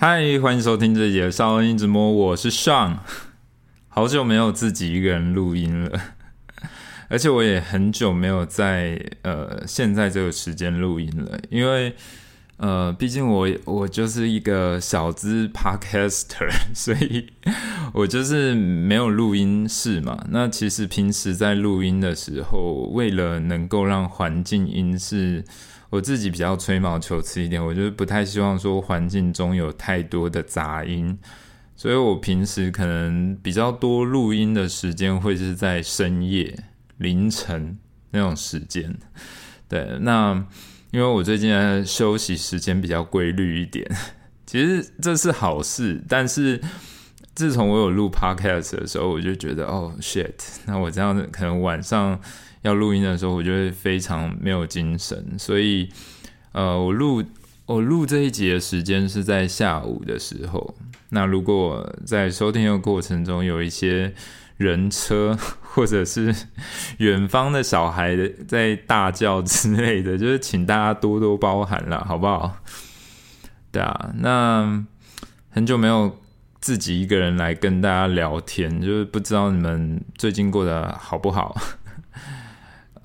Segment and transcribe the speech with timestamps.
[0.00, 3.02] 嗨，欢迎收听这一节《少恩一直摸》，我是尚。
[3.88, 6.00] 好久没有自己一个人录音了，
[7.10, 11.96] 而且我也很久没有在呃现在这个时间录音了，因为
[12.58, 17.26] 呃，毕竟我我就是一个小资 Podcaster， 所以
[17.92, 20.24] 我就是没有录音室嘛。
[20.30, 25.44] 那其实平时在录音的时候，为了能够让环境音是。
[25.90, 31.18] 我自己比较吹毛求疵一点，我就是不太希望说环境中有太多的杂音，
[31.74, 36.64] 所以我平时可能比较多录音的时间会是在深夜、
[36.98, 37.78] 凌晨
[38.10, 38.98] 那种时间。
[39.66, 40.44] 对，那
[40.90, 43.90] 因为我最近休息时间比较规律一点，
[44.44, 46.04] 其实这是好事。
[46.06, 46.60] 但是
[47.34, 50.34] 自从我有录 podcast 的时候，我就觉得哦 shit，
[50.66, 52.20] 那我这样子可能晚上。
[52.62, 55.88] 要录音的时候，我就会非常没有精神，所以，
[56.52, 57.22] 呃，我录
[57.66, 60.74] 我录这一集的时间是在下午的时候。
[61.10, 64.12] 那如果在收听的过程中有一些
[64.58, 66.34] 人车或者是
[66.98, 68.14] 远方的小孩
[68.46, 72.56] 在大叫之类的，就是请大家多多包涵了，好不好？
[73.70, 74.84] 对啊，那
[75.50, 76.18] 很久没有
[76.60, 81.56] 自己一个人来跟大家聊天，就是不知道你们最近过得好不好。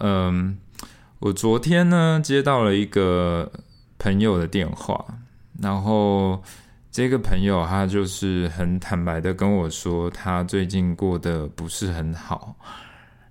[0.05, 0.57] 嗯，
[1.19, 3.49] 我昨天呢接到了一个
[3.97, 5.01] 朋友的电话，
[5.61, 6.43] 然后
[6.91, 12.53] 这个朋友他就是很坦白的跟我说，他最近过得不是很好，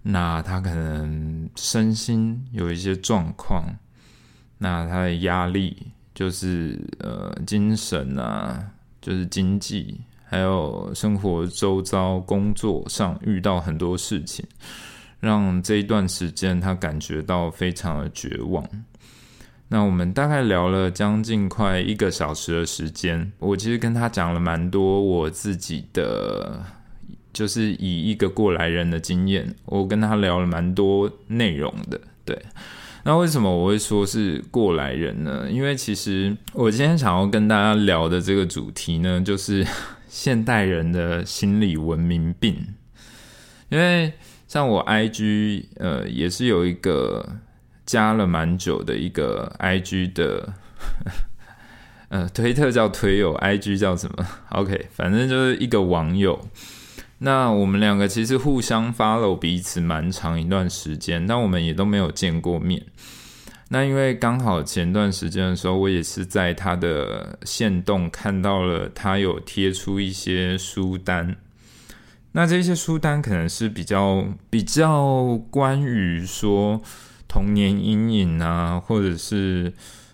[0.01, 3.63] 那他可能身心有一些状况，
[4.57, 5.77] 那他的压力
[6.15, 8.67] 就是呃精神啊，
[9.03, 14.43] 就是经济，还有生活周遭工作上遇到很多事情。
[15.23, 18.69] 让这一段时间他感觉到非常的绝望。
[19.69, 26.61] 那我们大概聊了将近快一个小时的时间，我其实跟他讲了蛮多我自己的，
[27.33, 32.01] 就是以一个过来人的经验，我跟他聊了蛮多内容的。
[32.25, 32.37] 对，
[33.05, 35.49] 那为什么我会说是过来人呢？
[35.49, 39.65] 因为其实我今天想要跟大家聊的这个主题呢，就是
[40.09, 42.75] 现代人的心理文明病，
[43.69, 44.13] 因为。
[44.53, 47.27] 像我 I G 呃也是有一个
[47.87, 50.53] 加了蛮久的一个 I G 的，
[52.11, 56.39] 呃推特叫推友，I G 叫什么？OK，反正就是一个网友。
[57.21, 62.85] 那我们两个其实互相 follow 彼此蛮长一段时间，但我们也都没有见过面。
[63.71, 71.39] 那因为刚好前段时间的时候，我也是在他的线动看到了他有贴出一些书单。
[72.35, 76.81] 那这些书单可能是比较比较关于说
[77.29, 79.71] 童年阴影啊，或者是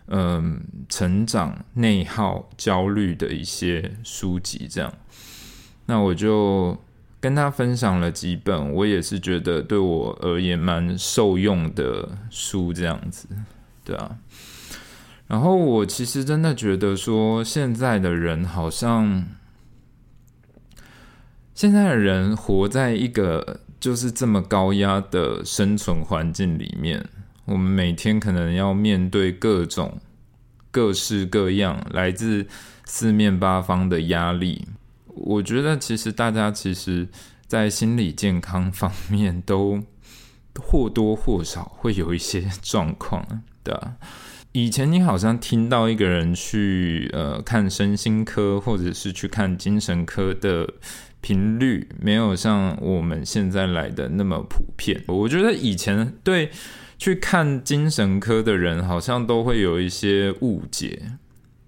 [0.09, 4.93] 嗯成长内耗焦虑的一些书籍，这样。
[5.87, 6.77] 那我就
[7.21, 13.29] 跟他分享了几本，我也是觉得对我而言蛮受用的书，这样子，
[13.85, 14.17] 对啊。
[15.29, 19.25] 然后我其实真的觉得说，现在的人好像。
[21.59, 27.05] 现在的人活在一个就是这么高压的生存环境里面，
[27.47, 29.99] 我们每天可能要面对各种
[30.71, 32.47] 各式各样来自
[32.85, 34.69] 四面八方的压力。
[35.09, 37.09] 我觉得其实大家其实，
[37.49, 39.83] 在心理健康方面都
[40.61, 43.95] 或多或少会有一些状况，的？
[44.53, 50.75] 以前你好像听到一个人去呃看身心科，或者是去看精神科的。
[51.21, 55.03] 频率没有像我们现在来的那么普遍。
[55.07, 56.51] 我觉得以前对
[56.99, 61.01] 去看精神科的人，好像都会有一些误解，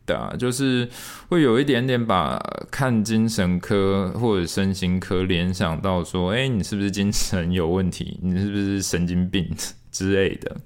[0.07, 0.89] 的，就是
[1.29, 2.41] 会有一点点把
[2.71, 8.19] 看精神科或者身心科联想到说，哎，你是不是精神有问题？
[8.23, 9.49] 你是不是神经病
[9.91, 10.57] 之类的？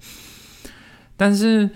[1.16, 1.70] 但是。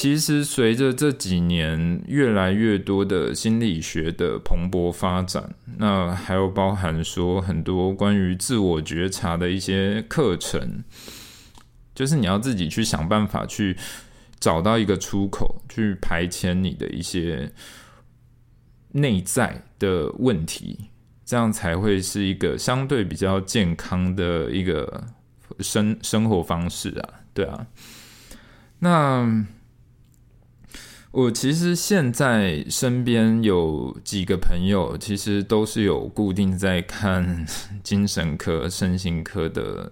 [0.00, 10.84] 其实，随着这几年越来越多的心理学的蓬勃发展，那还有包含说很多关于自我觉察的一些课程，
[11.96, 13.76] 就是你要自己去想办法去
[14.38, 17.50] 找到一个出口，去排遣你的一些
[18.92, 20.90] 内在的问题，
[21.24, 25.08] 这样才会是一个相对比较健康的一个
[25.58, 27.66] 生生活方式啊，对啊，
[28.78, 29.44] 那。
[31.10, 37.46] 我其实现在身边有几个朋友，其实都是有固定在看
[37.82, 39.90] 精神科、身心科的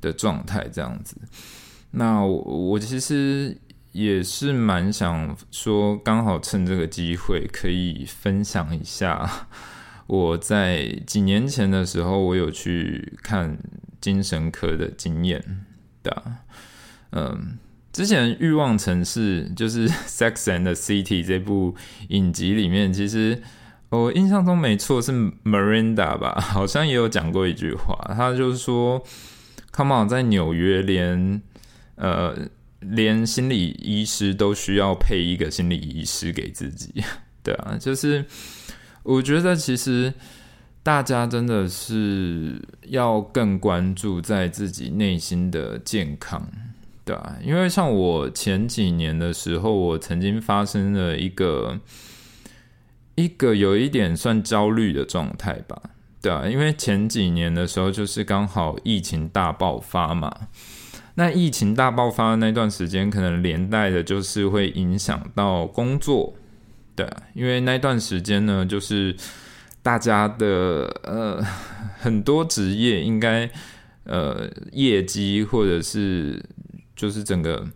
[0.00, 1.16] 的状态这样子。
[1.90, 2.36] 那我
[2.70, 3.56] 我其实
[3.90, 9.48] 也是蛮想说，刚好趁这个机会可以分享一下
[10.06, 13.58] 我在几年前的时候，我有去看
[14.00, 15.64] 精神科的经验
[16.02, 16.22] 的。
[17.10, 17.58] 嗯，
[17.92, 21.74] 之前《欲望城市》就是 《Sex and the City》这部
[22.08, 23.42] 影集里面，其实
[23.90, 25.12] 我印象中没错是
[25.44, 29.04] Miranda 吧，好像也有讲过一句话，他就是说
[29.72, 31.42] ，Come on，在纽约连
[31.96, 32.34] 呃
[32.80, 37.04] 连心理医师都需要配一个心理医师给自己，
[37.44, 38.24] 对啊，就是
[39.02, 40.14] 我觉得其实
[40.82, 46.48] 大家真的是要更关注在自己内心的健康。
[47.12, 51.78] 对啊，因为像我前几年的时候，我曾经发生了一个
[53.16, 55.78] 一个有一点算焦虑的状态吧。
[56.22, 60.34] 对啊，因为前几年的时候，就是刚好疫情大爆发嘛。
[61.16, 66.32] 那疫情大爆发的那段时间，可能连带的就是会影响到工作。
[66.96, 69.14] 对，因为那段时间呢，就是
[69.82, 71.44] 大家的呃
[72.00, 73.50] 很多职业应该
[74.04, 76.42] 呃业绩或者是。
[77.02, 77.66] 就是整个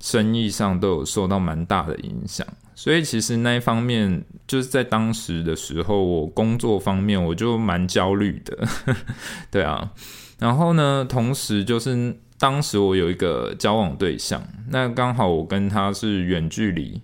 [0.00, 8.68] 生意上都有受到蛮大的影响，所以其实那一方面就是在当时的时候，我工作方面我就蛮焦虑的，
[9.52, 9.92] 对啊。
[10.40, 17.00] 然后呢，同时就是当时我有一个交往对象，那刚好我跟他是远距离，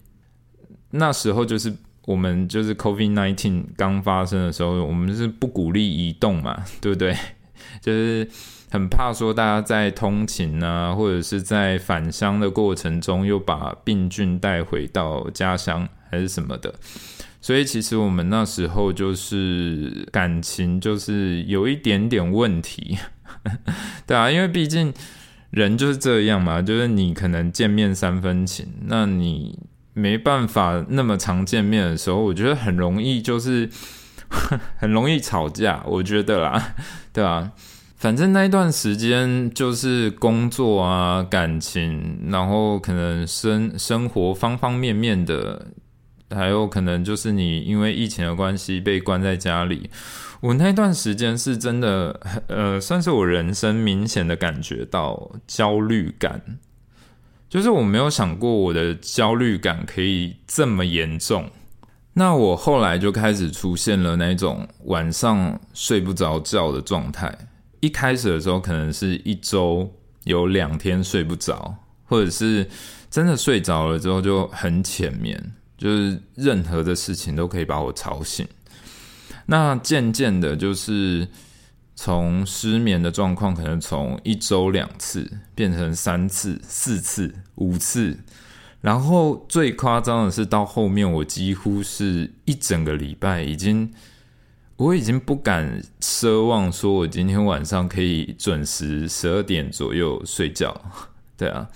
[0.90, 1.72] 那时候就是
[2.06, 7.16] 我们就是 COVID nineteen 刚发生的时候，我们是不鼓励移动嘛，对不对？
[7.80, 8.28] 就是。
[8.72, 16.74] 很怕说大家在通勤啊，或者是在返乡的过程中又把病菌带回到家乡，还是什么的。
[17.42, 22.96] 所以其实我们那时候就是感情就是有一点点问题，
[24.06, 24.94] 对啊，因为毕竟
[25.50, 29.58] 人就是这样嘛，就是你可能见面三分情，那你
[29.92, 33.68] 没办法那么常见面的时候，我觉得很容易就是
[34.78, 36.74] 很容易吵架，我觉得啦，
[37.12, 37.52] 对啊？
[38.02, 45.68] 反正那一段时间就是工作啊、感情，然后可能生生活方方面面的，
[46.28, 49.88] 还有可能就是你因为疫情的关系被关在家里。
[50.40, 52.18] 我那段时间是真的，
[52.48, 56.42] 呃，算是我人生明显的感觉到焦虑感，
[57.48, 61.48] 就是我没有想过我的焦虑感可以这么严重。
[62.14, 67.32] 那我后来就开始出现了那种晚上睡不着觉的状态。
[67.82, 69.92] 一开始的时候，可能是一周
[70.22, 71.74] 有两天睡不着，
[72.04, 72.70] 或者是
[73.10, 78.46] 真的睡着了之后就很浅眠，就是任何的事情都可以把我吵醒。
[79.46, 81.26] 那渐渐的，就是
[81.96, 88.16] 从失眠的状况，可能从一周两次变成三次、四次、五次，
[88.80, 93.92] 然后最夸张的是到后面，我几乎是一整个礼拜已经。
[94.82, 100.74] 我已经不敢奢望说，我今天晚上可以准时十二点左右睡觉，
[101.38, 101.68] 对啊。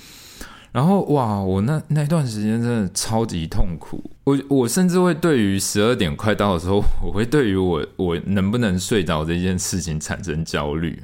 [0.72, 4.10] 然后哇，我那那段时间真的超级痛苦。
[4.24, 11.00] 我我甚至会对于十二点快到的时候， 我会对于我我能不能睡着这件事情产生焦虑。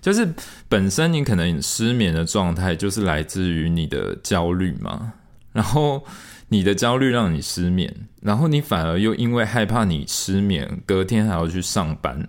[0.00, 0.26] 就是
[0.66, 5.12] 本身你可能失眠的状态，就是来自于你的焦虑嘛。
[5.52, 6.02] 然后。
[6.50, 12.26] 你的焦虑让你失眠，然后你反而又因为害怕你失眠，隔天还要去上班，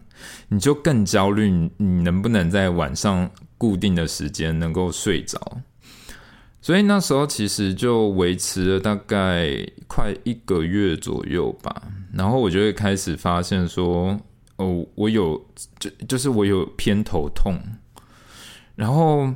[0.50, 1.50] 你就更焦虑。
[1.78, 5.40] 你能不能在晚上固定的时间能够睡着？
[6.62, 9.48] 所以那时候其实就维持了大概
[9.88, 11.84] 快一个月左右吧。
[12.14, 14.20] 然后我就会开始发现说，
[14.58, 15.42] 哦，我有
[15.80, 17.58] 就就是我有偏头痛，
[18.76, 19.34] 然后。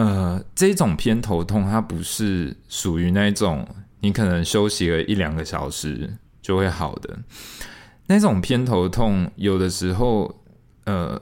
[0.00, 3.68] 呃，这种偏头痛，它不是属于那种
[4.00, 7.18] 你可能休息了一两个小时就会好的
[8.06, 9.30] 那种偏头痛。
[9.36, 10.42] 有的时候，
[10.84, 11.20] 呃，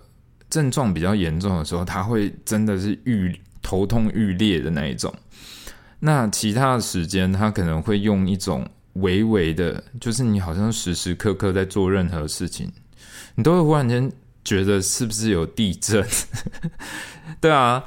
[0.49, 5.13] 症状比较严重的时候，它会真的是愈头痛欲裂的那一种。
[5.99, 12.71] 那其他的时间，它可能会用一种微微的，就是你好像时时刻刻在做任何事情，
[13.35, 14.09] 你都会忽然间
[14.49, 16.07] 觉得是不是有地震？
[17.41, 17.85] 对啊。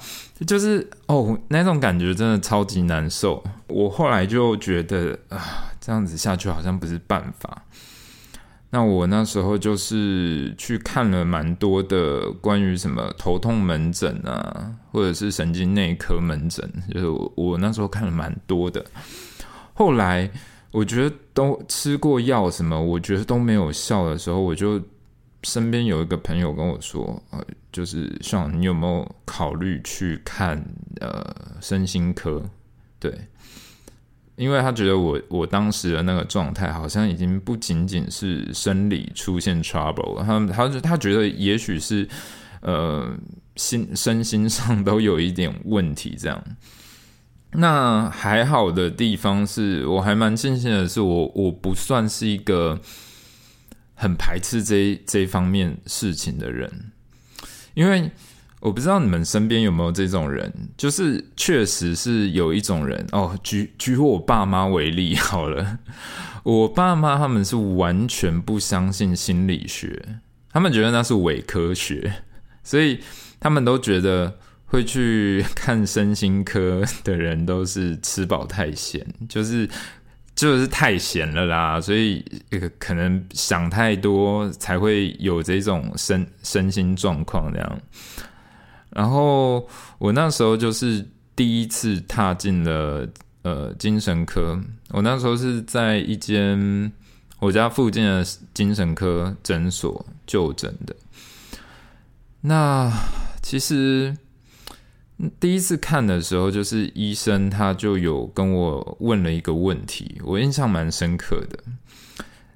[0.48, 3.44] 就是哦，那种感觉真的超级难受。
[3.68, 7.62] 我后来就觉得啊，这样子下去好像不是办法。
[8.72, 18.84] 那我那时候就是去看了蛮多的关于什么头痛门诊啊，或者是神经内科门诊，就是我我那时候看了蛮多的。
[19.76, 20.28] 后来
[20.72, 24.82] 我觉得都吃过药什么，我觉得都没有效的时候，我就。
[25.44, 30.64] 身边有一个朋友跟我说，呃，就是像你有没有考虑去看
[31.00, 32.44] 呃身心科？
[33.00, 33.12] 对，
[34.36, 42.08] 因为他觉得我我当时的那个状态好像已经不仅仅是生理出现 trouble，他他他觉得也许是
[42.62, 43.12] 呃
[43.56, 46.44] 心身心上都有一点问题这样。
[47.54, 52.80] 那还好的地方是我还蛮庆幸的是，我我不算是一个
[54.02, 56.92] 很排斥这这方面事情的人，
[57.76, 58.10] 因为
[58.60, 63.38] 我不知道你们身边有没有这种人，就是确实是有一种人哦。
[63.44, 65.78] 举举我爸妈为例 好了，
[66.42, 70.04] 我爸妈他们是完全不相信心理学，
[70.52, 72.24] 他们觉得那是伪科学，
[72.64, 73.00] 所以
[73.40, 74.40] 他们都觉得。
[74.72, 79.70] 会去 看身心科的人都是吃饱太闲，就是
[80.42, 82.26] 就是太闲了啦，所以
[82.80, 87.82] 可能想太多才会有这种身身心状况这样。
[88.90, 89.70] 然后
[90.00, 93.08] 我那时候就是第一次踏进了
[93.44, 96.92] 呃精神科，我那时候是在一间
[97.38, 100.96] 我家附近的精神科诊所就诊的。
[102.42, 102.92] 那
[103.44, 104.18] 其实。
[105.40, 111.60] 第一次看的时候，就是医生他就有跟我问了一个问题，我印象蛮深刻的。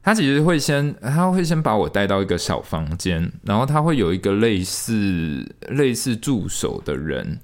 [0.02, 7.40] 他其实会先，他会先把我带到一个小房间，然后他会有一个类似类似助手的人。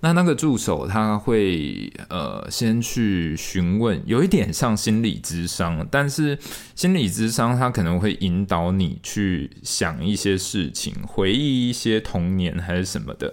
[0.00, 6.36] 那那个助手他会呃先去询问，有一点像心理智商，但是
[6.74, 13.32] 心理智商他可能会引导你去想一些事情，回忆一些童年还是什么的。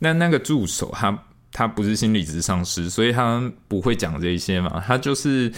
[0.00, 4.82] 那那个助手，他他不是心理咨商师，所以他不会讲这些嘛。
[4.86, 5.52] 他就是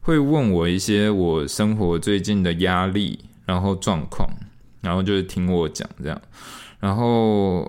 [0.00, 4.28] 会问我一些我生活最近的压力，然后状况，
[4.80, 6.20] 然后就是听我讲这样。
[6.80, 7.60] 然后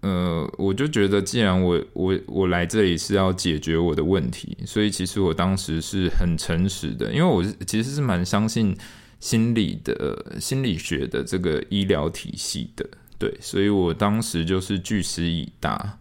[0.00, 8.76] 呃，我就觉得，既然我我我来这里是要解决我的问题，所以其实我当时是很诚实的，因为我其实是蛮相信
[9.18, 12.86] 心理的心理学的这个医疗体系的。
[13.18, 15.98] 对，所以我当时就是据实以答。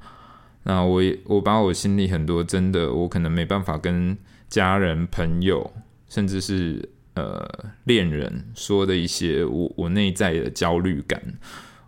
[0.63, 4.15] 那我我把我心里很多真的，我可能没办法跟
[4.49, 5.73] 家人、朋友，
[6.09, 7.49] 甚至是呃
[7.85, 11.21] 恋人说的一些我我内在的焦虑感，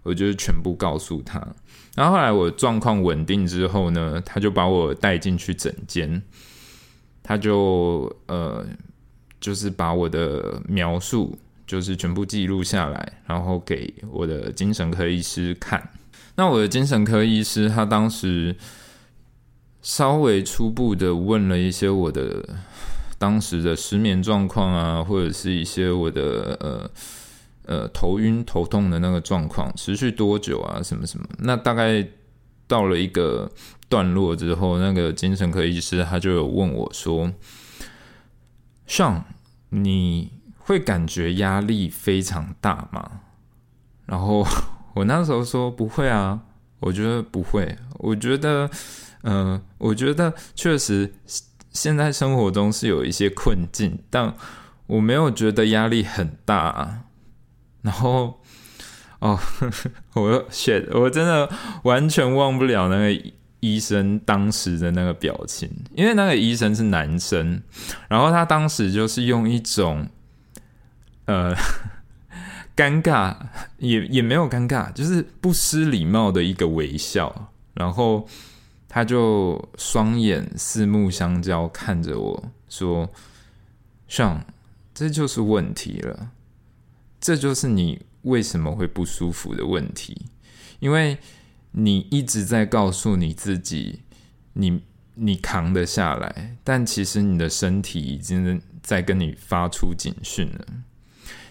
[0.03, 1.45] 我就是全部告诉他。
[1.95, 6.21] 然后后来我状况稳定之后呢，他就把我带进去诊间，
[7.21, 8.65] 他就呃
[9.39, 11.37] 就是把我的描述。
[11.69, 15.87] 就是全部记录下来，然后给我的精神科医师看。
[16.35, 18.55] 那我的精神科医师他当时
[19.83, 22.43] 稍微初步的问了一些我的
[23.19, 26.91] 当时的失眠状况啊，或者是一些我的呃
[27.67, 31.25] 呃头晕头痛的那个状况，持续多久啊，什么什么。
[31.37, 32.03] 那大概
[32.65, 33.47] 到了一个
[33.87, 37.31] 段落之后，那个精神科医师他就有问我说
[38.87, 39.23] ：“上
[39.69, 40.31] 你。”
[40.69, 43.21] 会感觉压力非常大吗？
[44.05, 44.45] 然后
[44.93, 46.39] 我那时候说不会啊，
[46.79, 47.75] 我觉得不会。
[47.95, 48.69] 我觉得，
[49.23, 51.11] 嗯，我觉得确实
[51.71, 54.31] 现在生活中是有一些困境，但
[54.85, 56.55] 我没有觉得压力很大。
[56.55, 56.99] 啊
[57.81, 58.39] 然后，
[59.17, 59.39] 哦，
[60.13, 61.49] 我 shit，我真的
[61.81, 67.59] 完全忘不了那个医生当时的那个表情，因为那个医生是男生，
[68.07, 70.07] 然后他当时就是用一种。
[71.29, 71.55] 呃，
[72.75, 73.37] 尴尬
[73.77, 77.51] 也也没有尴尬，就是不失礼貌的一个微笑。
[77.75, 78.27] 然后
[78.87, 83.07] 他就双眼四目相交看着我说
[84.07, 84.43] ：“上，
[84.91, 86.31] 这就是问题了，
[87.21, 90.25] 这就是你为什么会不舒服的问题，
[90.79, 91.19] 因为
[91.73, 94.01] 你一直在告诉你自己，
[94.53, 94.81] 你
[95.13, 100.65] 你扛得下来，但其实你的身体已经在跟你发出警讯了。”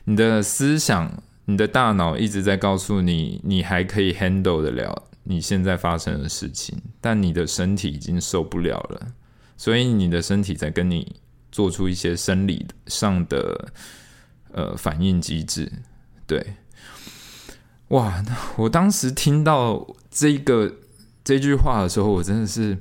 [0.08, 9.12] 你的思想，你的大脑一直在告诉你，你还可以 handle 得了你现在发生的事情，但你的身体已经受不了了，
[9.58, 11.14] 所以你的身体在跟你
[11.52, 13.70] 做出一些生理上的
[14.50, 15.70] 呃反应机制。
[16.26, 16.54] 对，
[17.88, 18.24] 哇，
[18.56, 20.74] 我当时听到这个
[21.22, 22.78] 这句话的时候，我真的是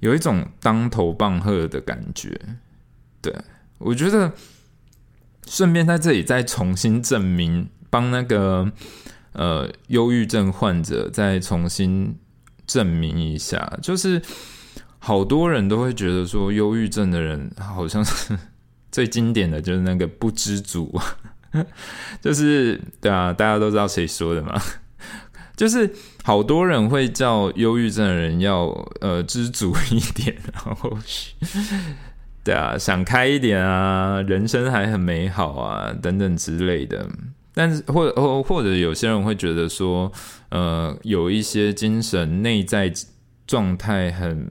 [0.00, 2.38] 有一种当头棒喝的感觉。
[3.22, 3.34] 对
[3.78, 4.30] 我觉得。
[5.46, 8.70] 顺便在这里再重新证明，帮那个
[9.32, 12.18] 呃忧郁症患者再重新
[12.66, 14.20] 证明一下，就是
[14.98, 18.36] 好多人都会觉得说，忧郁症的人好像是
[18.90, 20.98] 最经典的就是那个不知足，
[22.22, 24.60] 就是对啊，大家都知道谁说的嘛，
[25.56, 28.66] 就是好多人会叫忧郁症的人要
[29.00, 30.96] 呃知足一点，然后
[32.44, 37.08] 对啊，想开一点啊，人生还很美好啊，等等之类的。
[37.54, 40.12] 但是或或或者有些人会觉得说，
[40.50, 42.92] 呃，有一些精神内在
[43.46, 44.46] 状态很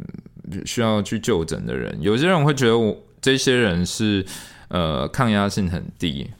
[0.66, 4.26] 需要去就诊的人，有些人会觉得我这些人是
[4.70, 6.32] 呃抗压性很低。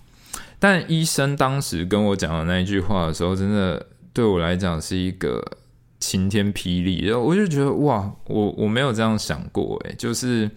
[0.58, 5.44] 但医生当时跟我讲的那一句话的时候，真的对我来讲是一个
[6.00, 7.06] 晴天霹雳。
[7.06, 10.50] 然后我就觉得哇，我我没有这样想过，诶，就是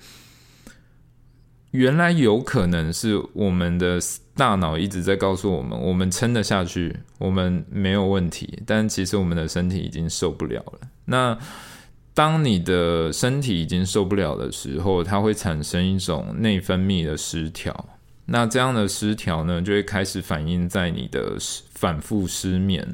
[1.76, 3.98] 原来有可能是我们的
[4.34, 8.62] 大脑一直在告诉我们，我们撑得下去，我们没有问题。
[8.64, 10.80] 但其实我们的身体已经受不了了。
[11.04, 11.38] 那
[12.14, 17.88] 当你的身体已经受不了的时候，它会产生一种内分泌的失调。
[18.24, 21.36] 那这样的失调呢，就会开始反映在你的
[21.74, 22.84] 反复失眠，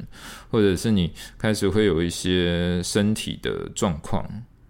[0.51, 4.23] 或者是你开始会有一些身体的状况，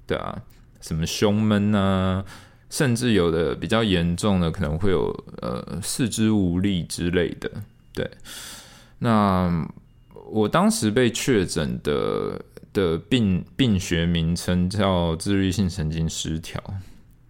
[0.06, 0.40] 对啊，
[0.82, 2.24] 什么胸闷啊，
[2.74, 7.48] 甚至有的比较严重的，可能会有呃四肢无力之类的。
[7.94, 8.10] 对，
[8.98, 9.70] 那
[10.32, 12.42] 我当时被确诊的
[12.74, 16.60] 的病病学名称叫自律性神经失调。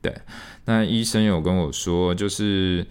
[0.02, 0.16] 对，
[0.64, 2.88] 那医生有跟我说，就是。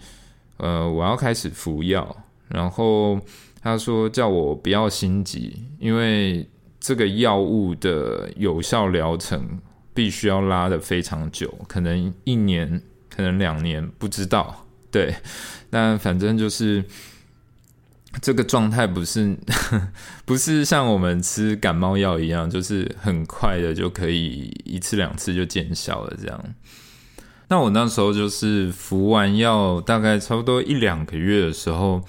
[0.57, 2.15] 呃，我要开始服药，
[2.47, 3.19] 然后
[3.59, 6.47] 他说叫我不要心急，因为
[6.79, 9.59] 这个药物的有效疗程
[9.93, 14.65] 必须要拉的非常久，可能一年，可能两年，不知道。
[14.91, 15.15] 对，
[15.69, 16.83] 但反正就是
[18.21, 19.35] 这个状态不是
[20.23, 26.43] 不是像我们吃感冒药一样，就是很快的就可以一次两次就见效了这样。
[27.49, 32.03] 那我那时候就是服完药，大概差不多一两个月的时候，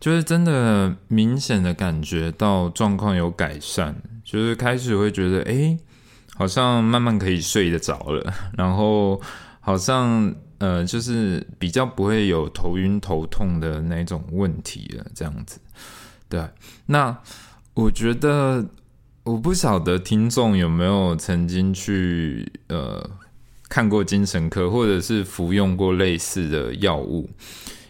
[0.00, 5.78] 就是真的明显的感觉到状况有改善，就是开始会觉得，哎，
[6.34, 9.20] 好像慢慢可以睡得着了， 然后
[9.60, 15.58] 好像呃，就是比较不会有头晕头痛的那种问题了，这样子。
[16.28, 16.42] 对，
[16.86, 17.16] 那
[17.74, 18.66] 我觉得
[19.22, 23.10] 我不晓得听众有没有曾经去呃。
[23.66, 27.28] 看过精神科，或者是服用过类似的药物，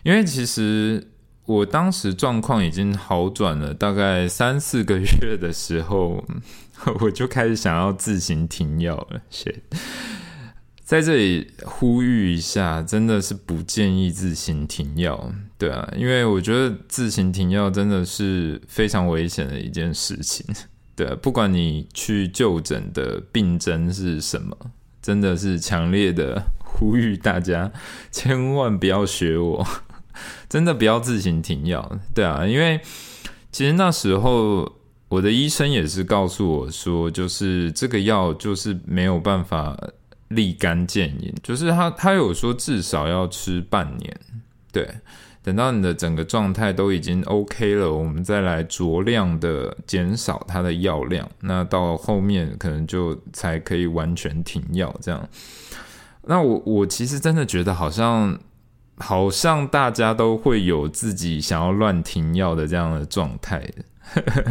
[0.02, 1.06] 因为其实
[1.44, 6.24] 我当时状况已经好转了，大概三四个月的时候，
[7.00, 9.20] 我就开始想要自行停药了。
[10.84, 20.44] 在这里呼吁一下，真的是不建议自行停药，对啊，因为我觉得自行停药真的是非常危险的一件事情，
[20.94, 24.56] 对，不管你去就诊的病症是什么。
[25.00, 27.70] 真的是强烈的呼吁大家，
[28.10, 29.66] 千万不要学我，
[30.48, 31.98] 真的不要自行停药。
[32.14, 32.80] 对啊，因为
[33.52, 34.80] 其实那时候
[35.14, 39.78] 我的医生也是告诉我说，就是这个药就是没有办法
[40.28, 44.20] 立竿见影，就是他他有说至少要吃半年，
[44.72, 44.88] 对。
[45.44, 54.90] 等到你的整个状态都已经 OK 了，我们再来酌量的减少它的药量，那到后面可能就才可以完全停药。
[55.02, 55.28] 这样，
[56.22, 58.38] 那我我其实真的觉得好像
[58.98, 63.62] 好像大家都会有自己想要乱停药的这样的状态。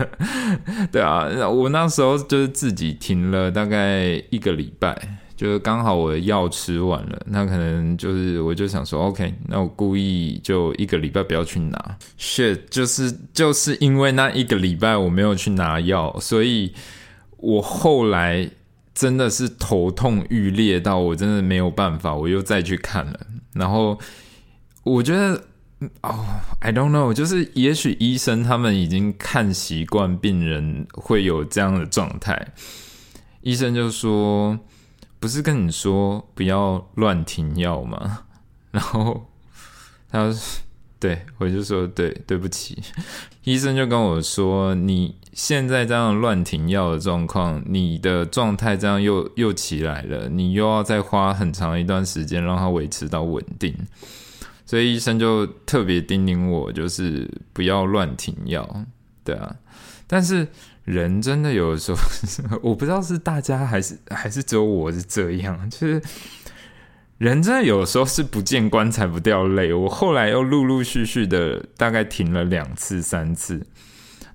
[0.91, 5.19] 对啊，我那时候就是自己停了大概一个礼拜。
[5.35, 11.97] 就是刚好我的药吃完了，那可能就是我就想说，OK，那我故意就一个礼拜不要去拿。
[12.19, 16.73] shit，就是就是因为那一个礼拜我没有去拿药，所以
[17.37, 18.47] 我后来
[18.93, 23.19] 真的是头痛欲裂到我真的没有办法，我又再去看了。
[23.53, 23.99] 然后
[24.83, 25.43] 我觉得，
[26.01, 26.25] 哦
[26.59, 32.53] ，I don't know，就是也许医生他们已经看习惯病人会有这样的状态，
[33.41, 34.59] 医生就说。
[35.19, 38.23] 不是跟你说不要乱停药吗？
[38.71, 39.25] 然后
[40.11, 40.29] 他
[40.99, 42.83] 对我就说对，对不起。
[43.45, 53.73] 医生就跟我说，你现在这样乱停药的状况，你的状态这样又又起来了，你又要再花很长一段时间让它维持到稳定。
[54.73, 58.85] 所以医生就特别叮咛我，就是不要乱停药，
[59.23, 59.55] 对啊。
[60.07, 60.47] 但是。
[60.85, 61.97] 人真的有的时候，
[62.61, 66.01] 我不知道是大家还是还是只有我是这样，就是
[67.19, 69.71] 人真的有的时候是不见棺材不掉泪。
[69.71, 73.65] 我后来又陆陆续续的大概停了两次三次，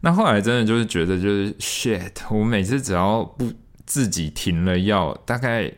[0.01, 3.53] 那后来真的就是觉得就是 shit，我每次只要不
[3.85, 5.71] 自己停了药，大概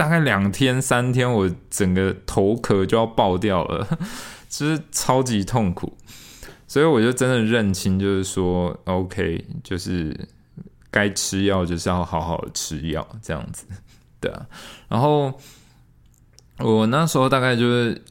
[0.00, 3.86] 大概两天三天，我整个头壳就要爆掉了，
[4.48, 5.94] 就是超级痛苦。
[6.66, 10.18] 所以我就真的认清，就是说，OK，就是
[10.90, 13.66] 该吃药就是要好好的吃药，这样子，
[14.18, 14.46] 对啊。
[14.88, 15.38] 然后
[16.56, 18.02] 我那时候大概就是，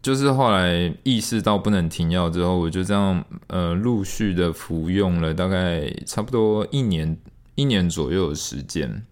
[0.00, 7.14] 就是后来意识到不能停药之后，我就这样呃陆续的服用了大概差不多一年
[7.54, 9.04] 一年左右的时间。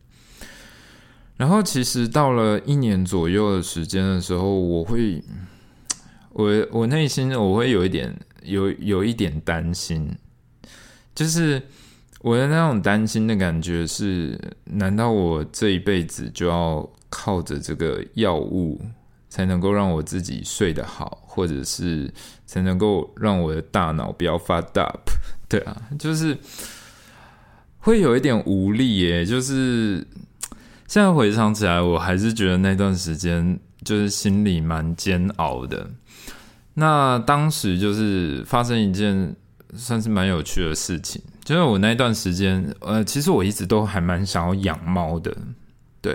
[1.37, 5.23] 然后其实到了一年左右的时间的时候，我会。
[6.35, 8.11] 我我内心我会有一点
[8.43, 10.11] 有有一点担心，
[11.15, 11.61] 就是
[12.23, 18.81] 我的那种担心的感觉是：难道我这一辈子就要靠着这个药物
[19.29, 22.11] 才能够让我自己睡得好，或者是
[22.47, 25.11] 才能够让我的大脑不要发 up？
[25.51, 26.35] 对啊，就是
[27.77, 29.23] 会有一点无力耶。
[29.23, 30.03] 就是
[30.93, 35.89] 现在回想起来，我还是觉得那段时间就是心里蛮煎熬的。
[36.75, 39.35] 那当时就是发生一件
[39.75, 45.35] 算是蛮有趣的事情，就是我那段时间，呃，其实我一直都还蛮想要养猫的，
[46.03, 46.15] 对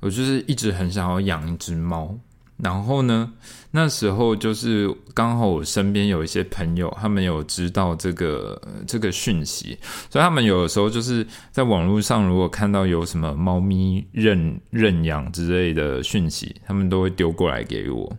[0.00, 2.18] 我就是一直很想要养一只猫。
[2.56, 3.32] 然后呢，
[3.72, 9.76] 那时候就是刚好我身边有一些朋友，他们有知道这个这个讯息，
[10.08, 18.16] 所以他们有的时候就是在网络上，如果看到有什么猫咪认认养之类的讯息，他们都会丢过来给我。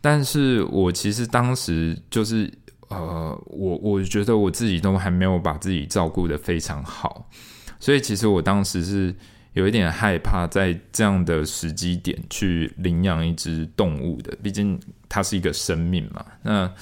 [0.00, 2.52] 但是我其实当时就是，
[2.88, 7.30] 呃，我我觉得我自己都还没有把自己照顾的非常好，
[7.78, 9.14] 所以其实我当时是
[9.52, 16.24] 有一点害怕在这样的时机点去领养一只动物的，毕竟它是一个生命嘛。
[16.42, 16.72] 那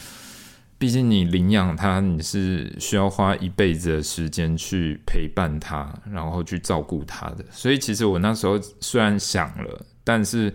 [0.78, 7.44] 毕竟你领养它，你是需要花一辈子的时间去陪伴它，然后去照顾它的。
[7.50, 10.52] 所以其实我那时候虽然想了，但是。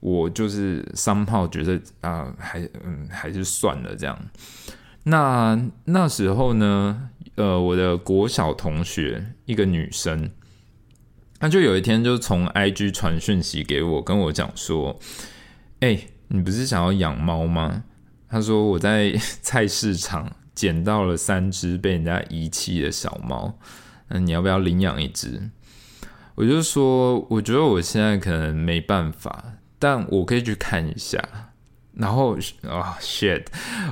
[0.00, 4.16] 我就是三炮，觉得啊，还嗯，还是算了这样。
[5.02, 10.30] 那那时候呢，呃，我的国小同学一个女生，
[11.38, 14.98] 他就有一天就从 IG 传讯息给我，跟我讲说
[15.80, 15.98] ：“哎，
[16.28, 17.84] 你不是想要养猫吗？”
[18.28, 23.58] 他说我在 菜市场捡到了三只被人家遗弃的小猫，
[24.08, 25.50] 那你要不要领养一只？
[26.34, 29.54] 我就说，我觉得我现在可能没办法。
[29.80, 31.22] 但我可以去看一下，
[31.94, 32.36] 然后
[32.68, 33.44] 啊，shit！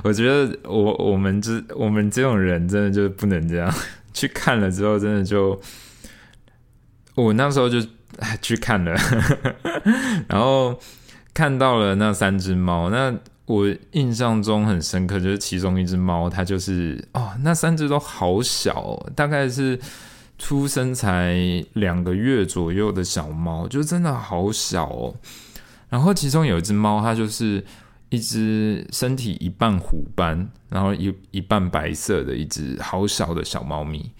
[0.03, 3.73] 我觉得我我们这我们这种人真的就不能这样
[4.13, 5.57] 去看了之后，真的就
[7.17, 7.81] 我那时候就
[8.43, 8.95] 去看了，
[10.29, 10.79] 然后
[11.33, 12.91] 看到了那三只猫。
[12.91, 13.11] 那
[13.45, 19.79] 我印象中很深刻，就是其中一只猫，它就是哦，那三只都好小，大概是
[20.37, 21.33] 出生才
[21.73, 25.15] 两个月左右的小猫，就真的好小哦。
[25.89, 27.65] 然后其中有一只猫，它就是
[28.09, 34.11] 一只身体一半虎斑，然后一一半白色的一只好小的小猫咪。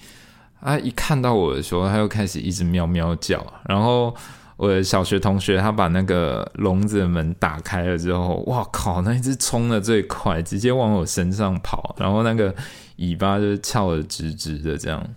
[0.59, 3.45] 啊，一看到我的时候，它又开始一直喵喵叫。
[3.67, 4.15] 然后
[4.55, 9.01] 我的小学同学他把那个笼子的门打开了之后，哇靠！
[9.01, 12.53] 那一只冲的最快，直接往我身上跑，然后那个
[12.97, 15.07] 尾巴就翘得直直的这样。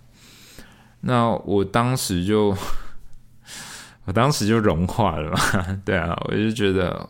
[1.01, 2.55] 那我当时就。
[4.05, 5.37] 我当时就融化了嘛，
[5.85, 7.07] 对啊，我就觉得，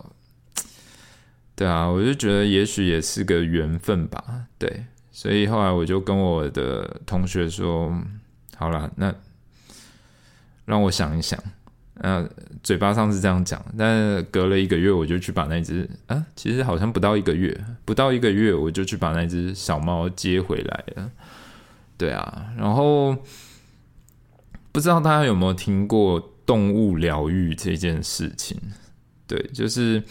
[1.56, 4.22] 对啊，我就觉得也许也是个缘分吧，
[4.60, 7.98] 对，所以后来我就跟我的同学说，
[8.62, 9.12] 好了，那
[10.66, 11.44] 让我想一想，
[11.96, 12.30] 呃，
[12.62, 21.12] 嘴巴上是这样讲，但隔了一个月，我就去把那只啊，其实好像不到一个月，不到一个月，我就去把那只小猫接回来了，
[21.98, 23.18] 对啊，然后
[24.72, 26.30] 不知道大家有没有听过？
[26.44, 28.60] 动物疗愈这件事情，
[29.26, 30.04] 对，就是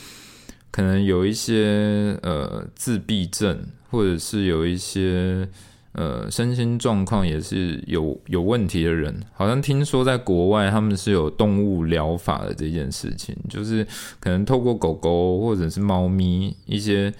[0.71, 5.47] 可能有一些呃自闭症，或者是有一些
[5.93, 13.87] 呃身心状况也是有有问题的人，好像听说在国外他们是有动物疗法的这件事情，就是
[14.19, 17.13] 可能透过狗狗或者是猫咪一些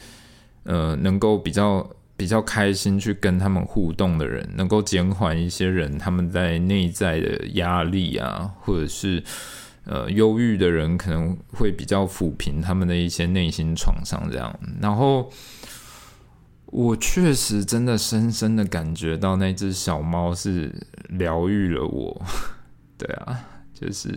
[0.65, 1.89] 呃能够比较。
[2.21, 9.25] 比较开心去跟他们互动的人，能够减缓一些人他们在内在的压力啊，或者是
[9.87, 14.29] 呃忧郁的人，可能会比较抚平他们的一些内心创伤。
[14.31, 15.31] 这样，然后
[16.71, 20.75] 我确实真的深深的感觉到那只小猫是
[21.09, 22.23] 疗愈了我。
[22.99, 24.11] 对啊，就是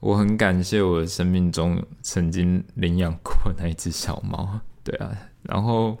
[0.00, 4.60] 我很感谢我生命中曾经领养过那一只小猫。
[4.82, 5.10] 对啊，
[5.42, 5.98] 然后。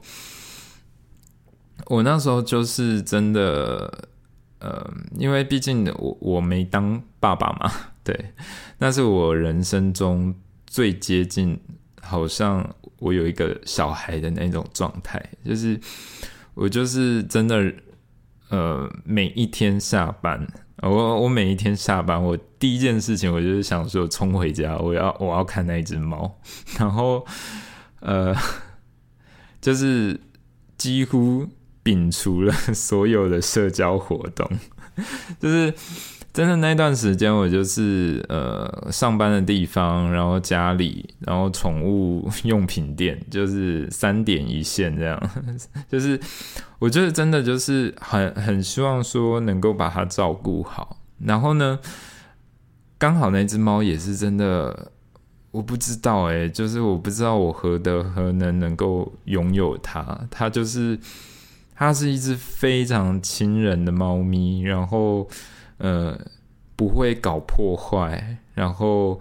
[1.86, 4.08] 我那时候就是真的，
[4.58, 8.34] 呃，因为毕竟我我没当爸爸嘛，对，
[8.78, 10.34] 那是我人生中
[10.66, 11.58] 最接近
[12.00, 15.78] 好像我有一个小孩的那种状态，就是
[16.54, 17.72] 我就是真的，
[18.48, 20.46] 呃，每一天下班，
[20.82, 26.38] 我我每一天下班，我第一件事情我就是想说冲回家，我要我要看那一只猫，
[26.78, 27.24] 然后
[28.00, 28.34] 呃，
[29.60, 30.20] 就是
[30.76, 31.46] 几乎
[31.84, 34.48] 摒除了所有的社交活动，
[35.38, 35.74] 就是。
[36.38, 45.20] 真的那段时间，我就是呃上班的地方，然后家里，然后宠物用品店，就是三点一线这样。
[45.90, 46.16] 就是
[46.78, 51.00] 我觉得真的就是很很希望说能够把它照顾好。
[51.18, 51.76] 然后呢，
[52.98, 54.92] 刚好那只猫也是真的，
[55.50, 60.16] 我不知道诶，就是我不知道我何德何能能够拥有它。
[60.30, 60.96] 它就是
[61.74, 65.28] 它是一只非常亲人的猫咪，然后。
[65.78, 66.18] 呃，
[66.74, 69.18] 不会搞破坏，然后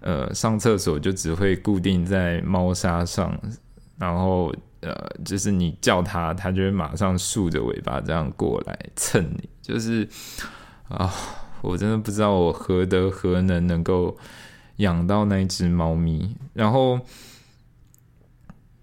[0.00, 3.38] 呃，上厕所就只会固定在猫砂上，
[3.98, 10.08] 然后呃，就是你叫它，它就会马上竖着尾巴这样过来蹭你，就是
[10.88, 11.12] 啊，
[11.60, 14.16] 我真的不知道我何德何能能够
[14.76, 16.98] 养到那只猫咪，然后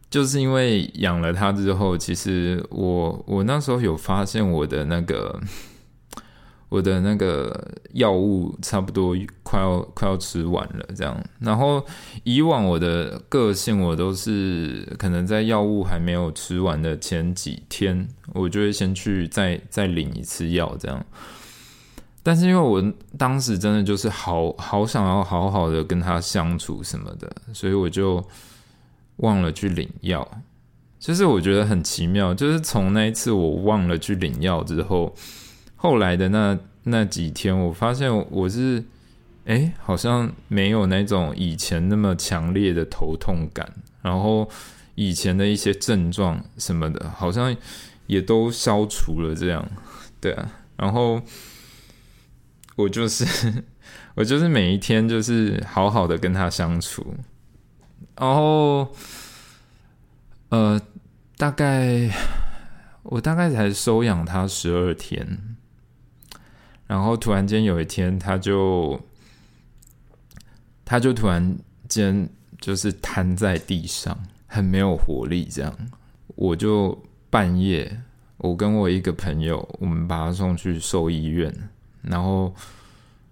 [0.09, 5.41] 就是因为养了它之后，其实我我那时候有发现我的那个。
[6.69, 11.17] 我的那个药物差不多快要快要吃完了，这样。
[11.39, 11.81] 然后
[12.25, 21.05] 以往我的个性，我都是可能在药物还没有吃完的前几天，我就会先去再再领一次药，这样。
[22.21, 22.83] 但是因为我
[23.17, 28.21] 当时真的就是好好想要好好的跟他相处什么的，所以我就
[29.17, 30.27] 忘了去领药。
[30.99, 35.15] 就是我觉得很奇妙，就是从那一次我忘了去领药之后。
[35.77, 38.83] 后来的那那几天，我发现我是，
[39.45, 44.49] 哎，好像没有那种以前那么强烈的头痛感，然后
[44.95, 47.55] 以前的一些症状什么的，好像
[48.07, 49.35] 也都消除了。
[49.35, 49.65] 这样，
[50.19, 51.21] 对啊，然后
[52.75, 53.63] 我就是
[54.15, 57.15] 我就是每一天就是好好的跟他相处，
[58.15, 58.91] 然后，
[60.49, 60.81] 呃，
[61.37, 62.09] 大概
[63.03, 65.55] 我大概才收养他十二天。
[66.87, 68.97] 然后突然间有一天，他就，
[70.85, 71.57] 他就突然
[71.89, 72.29] 间
[72.61, 75.45] 就是瘫在地上，很没有活力。
[75.51, 75.77] 这样，
[76.35, 76.97] 我就
[77.29, 77.99] 半夜，
[78.37, 81.53] 我跟我一个朋友，我们把他送去兽医院，
[82.01, 82.55] 然后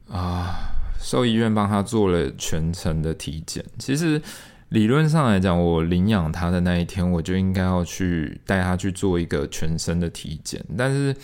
[0.10, 3.63] 啊，兽医院帮他做了全程的体检。
[3.80, 4.22] 其实
[4.68, 11.15] 理论上来讲，我领养他的那一天，我就应该要去带他去做一个全身的体检，但是。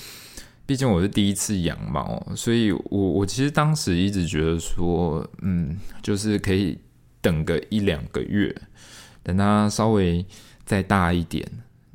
[0.66, 6.78] 毕竟我是第一次养猫，所以我我其实当时一直觉得说，嗯，就是可以
[7.20, 8.56] 等个一两个月，
[9.22, 10.26] 等它稍微
[10.64, 11.46] 再大一点，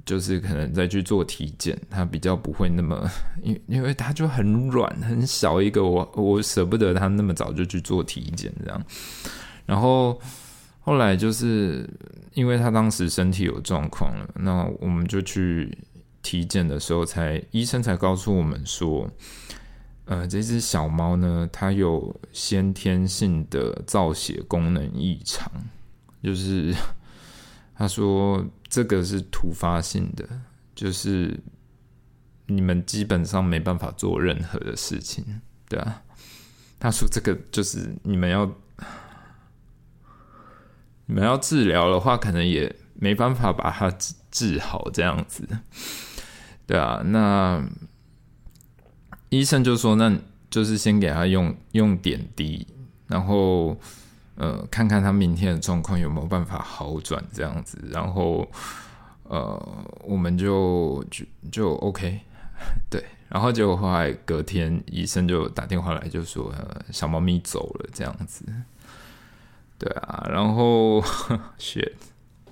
[0.04, 3.08] 就是可能再去做体检，它比较不会那么，
[3.42, 8.84] 因 因为它就很软很小一个，我我舍不得它那么早就去做体检这样。
[9.64, 10.20] 然后
[10.80, 11.88] 后来就是
[12.34, 15.78] 因为它当时身体有状况了，那我们就去。
[16.26, 19.08] 体检的时候，才医生才告诉我们说，
[20.06, 25.48] 呃，这只小猫呢，它有先天性的造血功能异常，
[26.20, 26.74] 就是
[27.76, 30.28] 他说这个是突发性的，
[30.74, 31.38] 就是
[32.46, 36.02] 你们基本上没办法做任何的事情，对啊。
[36.80, 38.44] 他说这个就是你们要
[41.06, 45.48] 你们要治疗的话，可能也没办法把它治治好这样子。
[46.66, 47.64] 对啊，那
[49.28, 50.18] 医生就说，那
[50.50, 52.66] 就是先给他用用点滴，
[53.06, 53.78] 然后
[54.34, 58.48] 呃，看看他明天的状况有没有办法好转这样子，然后
[59.22, 62.20] 呃，我们就就就 OK，
[62.90, 66.52] 对，然后结果后来隔天医生就打电话来，就说
[66.90, 68.44] 小猫咪走了这样子，
[69.78, 71.00] 对啊，然后
[71.58, 71.92] 血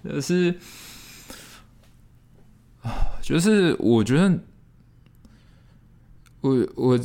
[0.04, 0.56] 就是。
[3.22, 4.38] 就是我觉得，
[6.42, 7.00] 我我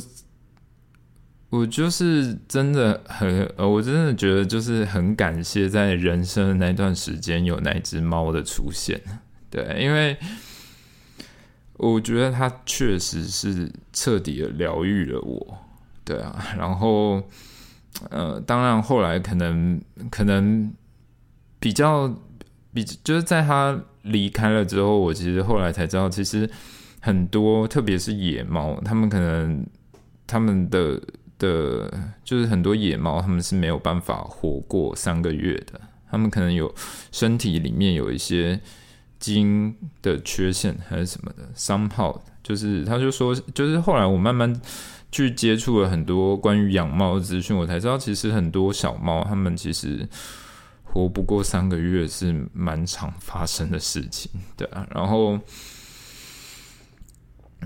[1.48, 9.00] 我就是真的很，我真的觉得就是很感谢在人生的那段时间有那只猫的出现，
[9.50, 10.16] 对，因为
[11.74, 15.58] 我觉得它确实是彻底的疗愈了我，
[16.04, 17.22] 对啊，然后
[18.10, 20.72] 呃，当然后来可能可能
[21.58, 22.14] 比较
[22.72, 23.80] 比就是在他。
[24.02, 26.48] 离开了之后，我其实后来才知道，其实
[27.02, 29.62] 很多，特别是野猫，他们可能
[30.26, 30.98] 他们的
[31.38, 31.92] 的，
[32.24, 35.78] 就是很多野猫，他们是没有办法活过三个月的，
[36.10, 36.74] 他们可能有
[37.12, 38.58] 身体里面有一些
[39.18, 44.58] 基因的缺陷还是什么的，somehow 就是他就说，就是后来我慢慢
[45.12, 50.08] 去接触了很多关于养猫的资讯，我才知道其实很多小猫它们其实
[50.92, 55.38] 活不过三个月是蛮常发生的事情， 对啊，然后。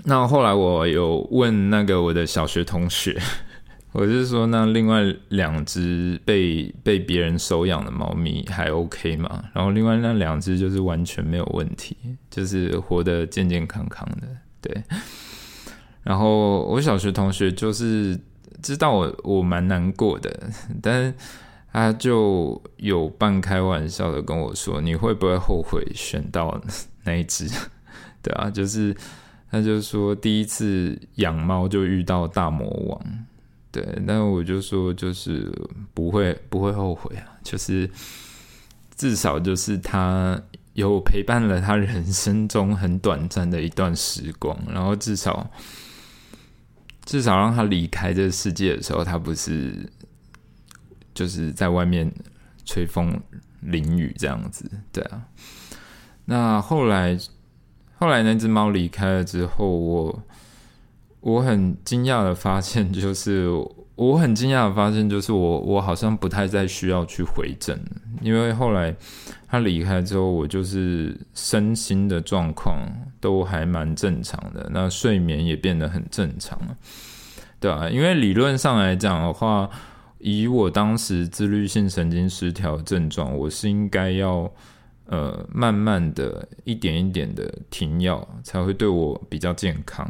[0.03, 3.17] 那后来我有问那个我的小学同学，
[3.93, 9.45] 我是说，那另外两只被被别人收养的猫咪还 OK 吗？
[9.53, 11.95] 然后另外那两只就是完全没有问题，
[12.29, 14.27] 就是活得健健康康的。
[14.59, 14.83] 对。
[16.03, 18.19] 然后我小学同学就是
[18.61, 20.49] 知道我我蛮难过的，
[20.81, 21.11] 但
[21.75, 26.61] 他就有半开玩笑的跟我说：“你会不会后悔选到
[27.03, 27.47] 那一只？”
[28.23, 28.95] 对啊，就是。
[29.51, 33.25] 他就说第一次养猫就遇到大魔王，
[33.71, 35.49] 对，那我就说就是
[35.93, 37.89] 不会不会后悔啊，就是
[38.97, 40.37] 至少就是他
[40.73, 45.49] 有陪伴了他人生中很短暂的一段时光，然后至少
[47.05, 49.89] 至少让他离开这个世界的时候，他不是
[51.15, 52.13] 就是在外面
[52.63, 53.19] 吹风
[53.61, 55.23] 淋雨这样子，对啊，
[56.25, 57.17] 那后来。
[57.97, 60.23] 后来那只猫离开了之后，我
[61.21, 63.47] 我很惊讶的发现，就是
[63.95, 67.79] 我很惊讶的发现，就是我我好像不太再需要去回诊，
[68.21, 68.93] 因为后来
[69.47, 72.85] 它离开之后，我就是身心的状况
[73.21, 76.75] 都还蛮正常的，那睡眠也变得很正常了，
[77.61, 79.69] 对啊，因为理论上来讲的话，
[80.25, 84.51] 以我当时自律性神经失调症状，我是应该要。
[85.07, 90.03] 呃，慢慢的一点一点的停药，才会对我比较健康。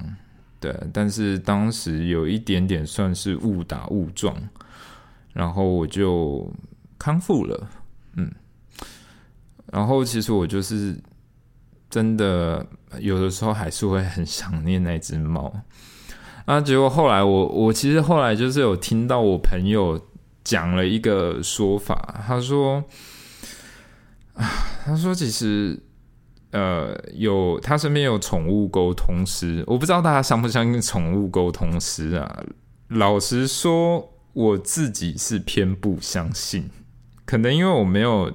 [0.58, 4.34] 对，但是当时有一点点算是误打误撞，
[5.34, 6.50] 然后我就
[6.98, 7.70] 康复了。
[8.14, 8.32] 嗯，
[9.66, 10.96] 然后其实我就是
[11.90, 12.66] 真的
[13.02, 15.54] 有的时候还是会很想念那只猫。
[16.46, 20.00] 啊，结果后来我我其实后来就是有听到我朋友
[20.44, 22.84] 讲了一个说法，他说。
[24.34, 24.46] 啊，
[24.84, 25.82] 他说其实，
[26.52, 32.44] 呃，有他身边有宠物沟通师，我不知道大家相不相信宠物沟通师啊。
[32.90, 36.70] 老实说，我自己是偏不相信，
[37.24, 38.30] 可能因为我没有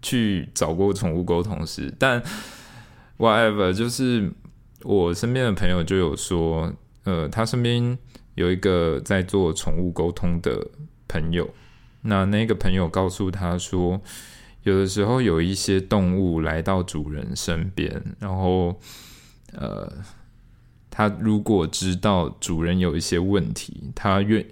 [0.00, 1.92] 去找过宠物沟通师。
[1.98, 2.22] 但
[3.18, 4.32] whatever，就是
[4.84, 6.72] 我身边的朋友就有说，
[7.04, 7.98] 呃，他身边
[8.34, 10.66] 有一个在做宠物沟通的
[11.08, 11.48] 朋友，
[12.02, 14.00] 那那个朋友告诉他说。
[14.64, 18.78] 有的时候有一些动物来到主人身边，然后，
[19.54, 19.90] 呃，
[20.90, 24.46] 他如果知道主人有一些问题，他愿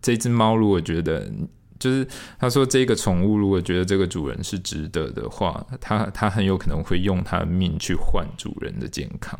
[0.00, 1.28] 这只猫如果觉得，
[1.76, 2.06] 就是
[2.38, 9.36] 他说这个宠物如果觉得这个主人是值得的话，他他很有可能会用他的命去换主人的健康。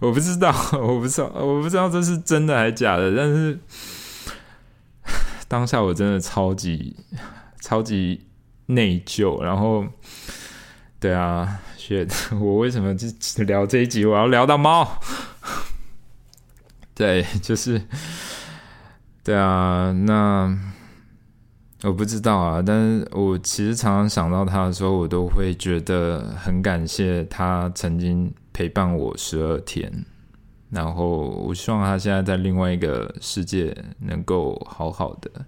[0.00, 3.58] 我不知道， 我不知道，我不知道这是真的还是假的，但是
[5.46, 6.96] 当下我真的超级
[7.60, 8.26] 超级。
[8.72, 9.84] 内疚，然后，
[11.00, 12.06] 对啊，学
[12.40, 13.08] 我为什么就
[13.42, 14.06] 聊这一集？
[14.06, 14.88] 我要聊到猫，
[16.94, 17.82] 对，就是，
[19.24, 20.56] 对啊，那
[21.82, 30.04] 我不知道啊，但是我其实常常想到他的时候，我都会觉得很感谢他曾经陪伴我十二天，
[30.70, 35.46] 然后我希望他现在在另外一个世界能够好好的。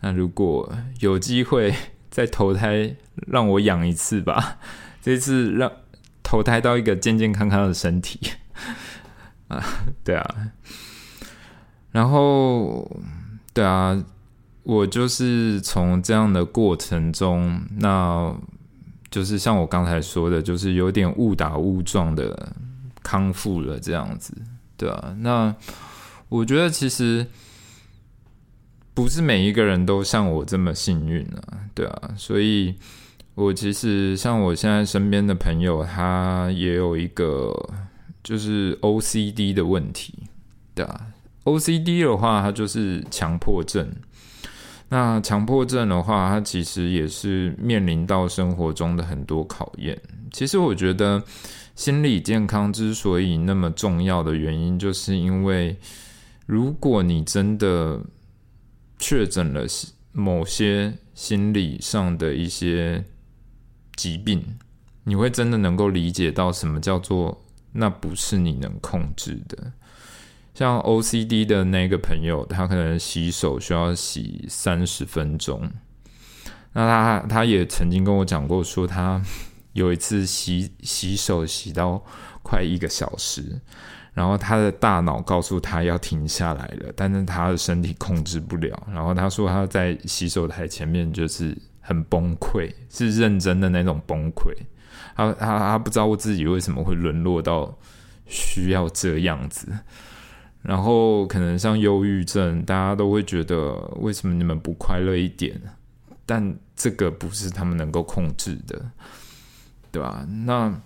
[0.00, 1.74] 那如果有机会。
[2.10, 2.94] 再投胎
[3.26, 4.58] 让我养一次吧，
[5.02, 5.68] 这次让
[6.22, 8.20] 投胎到一个健健康康的身体
[9.50, 9.60] 啊，
[10.04, 10.36] 对啊，
[11.90, 12.88] 然后
[13.52, 14.00] 对啊，
[14.62, 18.32] 我就是从这样的过程中，那
[19.14, 22.52] 就是像我刚才说的，就是有点误打误撞的
[23.02, 24.34] 康复了这样子，
[24.76, 25.54] 对啊，那
[26.28, 27.24] 我觉得其实。
[28.96, 32.72] 不是每一个人都像我这么幸运啊，对啊，所以
[33.34, 37.52] 我其实像我现在身边的朋友，他也有一个
[38.22, 40.14] 就是 OCD 的问题，
[40.76, 41.06] 对啊
[41.42, 43.84] ，OCD 的话，它就是强迫症。
[44.94, 50.00] 那强迫症的话，它其实也是面临到生活中的很多考验。
[50.32, 51.20] 其实我觉得
[51.74, 55.76] 心理健康之所以那么重要的原因，就是因为
[56.46, 58.00] 如果你真的
[58.96, 59.66] 确诊了
[60.12, 63.04] 某些心理上的一些
[63.96, 64.44] 疾病，
[65.02, 69.72] 你会真的能够理解到什么叫做那不是你能控制的。
[70.54, 75.68] 像 OCD 的那个朋友，他可能洗手需要洗三十分钟，
[76.72, 79.20] 那他他也曾经跟我讲过，说他
[79.72, 82.00] 有一次洗洗手洗到
[82.44, 83.60] 快一个小时，
[84.12, 88.80] 然后他的大脑告诉他要停下来了，但是他的身体控制不了。
[88.92, 94.54] 然后他说他在洗手台前面就是很崩溃，是认真的那种崩溃。
[95.16, 97.76] 他他他不知道自己为什么会沦落到
[98.26, 99.66] 需要这样子。
[100.64, 105.60] 然后可能像忧郁症，大家都会觉得为什么你们不快乐一点？
[106.24, 108.90] 但这个不是他们能够控制的，
[109.92, 110.26] 对吧？
[110.46, 110.80] 那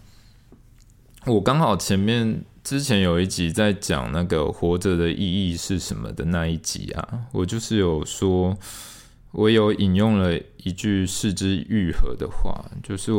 [1.27, 8.59] 我刚好前面之前有一集在讲那个活着的意义是什么的那一集啊，我就是有说，
[9.31, 13.13] 我有引用了一句四之愈合的话，就是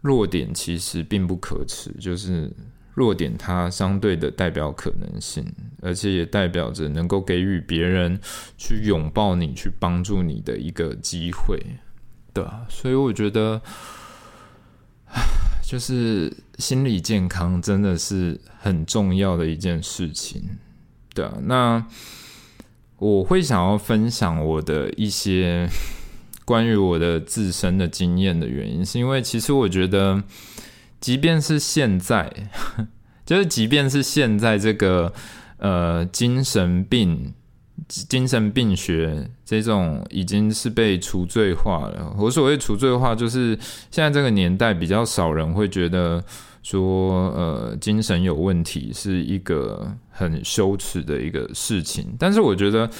[0.00, 2.52] 弱点其实并不可耻，就是。
[2.96, 5.44] 弱点，它相对的代表可能性，
[5.82, 8.18] 而且也代表着能够给予别人
[8.56, 11.60] 去拥抱你、去帮助你的一个机会，
[12.32, 13.60] 对啊，所以我觉得，
[15.62, 20.42] 就是心理健康真的是很重要的一件事情，
[21.14, 21.28] 对。
[21.42, 21.84] 那
[22.96, 25.68] 我会想要分享我的一些
[26.46, 30.22] 关于我的自身的经验的原因，是因为其实我觉得。
[31.06, 32.28] 即便是现在，
[33.24, 35.12] 就是即便是现在这个
[35.58, 37.32] 呃精神病、
[37.86, 42.12] 精神病学这种已经是被除罪化了。
[42.18, 43.56] 我所谓除罪化，就是
[43.88, 46.20] 现在这个年代比较少人会觉得
[46.64, 52.16] 说呃精神有问题是一个很羞耻的一个事情。
[52.18, 52.90] 但是我觉得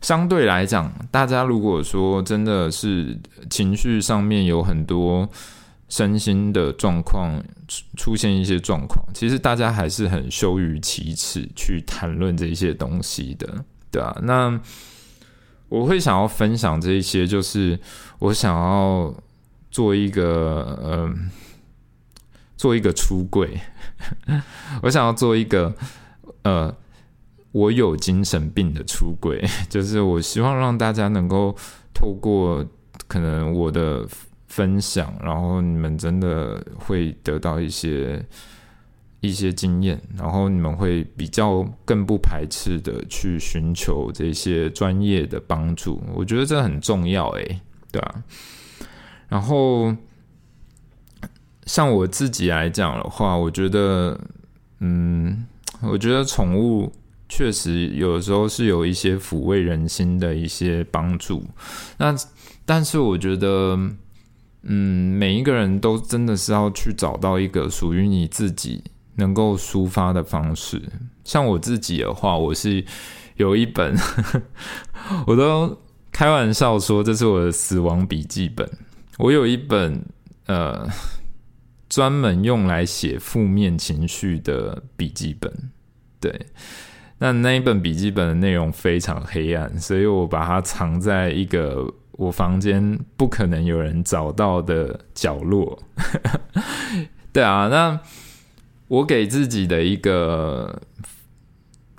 [0.00, 3.18] 相对来讲，大家如果说真的是
[3.50, 5.28] 情绪上面有很多。
[5.90, 14.16] 身心的状况出出现一些状况，其实大家还是很羞于启齿去谈论这些东西的，对啊。
[14.22, 14.58] 那
[15.68, 17.78] 我会想要分享这一些，就是
[18.20, 19.12] 我想要
[19.72, 21.12] 做一个呃，
[22.56, 23.60] 做一个出柜，
[24.82, 25.74] 我想要做一个
[26.44, 26.72] 呃，
[27.50, 31.56] 我有精神病的出柜， 就是我希望让大家能够
[31.92, 32.64] 透过
[33.08, 34.06] 可能我的。
[34.50, 38.20] 分享，然后你们真的会得到一些
[39.20, 46.02] 一些经验，然后你们会比较更不排斥的去寻求这些专业的帮助。
[46.12, 47.60] 我觉得这很重要，诶，
[47.92, 48.24] 对啊。
[49.28, 49.94] 然后
[51.64, 54.18] 像我自己来讲的话，我觉得，
[54.80, 55.46] 嗯，
[55.80, 56.92] 我觉得宠物
[57.28, 61.44] 确实有时候是有一些抚慰人心的一些帮助。
[61.98, 62.12] 那
[62.66, 63.78] 但是我觉得。
[64.62, 68.84] 嗯，每一个人都真的是要去找到一个属于你自己
[69.16, 70.82] 能够抒发的方式。
[71.24, 72.84] 像我自己的话，我是
[73.36, 73.96] 有一本，
[75.26, 75.78] 我都
[76.12, 78.68] 开玩笑说这是我的死亡笔记本。
[79.16, 80.04] 我有一本
[80.46, 80.86] 呃，
[81.88, 85.50] 专门用来写负面情绪的笔记本。
[86.20, 86.38] 对，
[87.18, 91.94] 那那一本笔记本的内容非常黑暗，所以我把它藏在一个。
[92.12, 95.82] 我房间不可能有人找到的角落，
[97.32, 97.98] 对啊，那
[98.88, 100.82] 我给自己的一个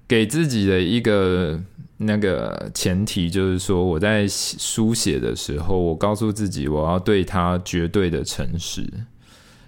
[0.08, 1.60] 给自己的一个
[1.98, 8.88] 那个前提就是说，我在书写的时候，我告诉自己，我要对他绝对的诚实，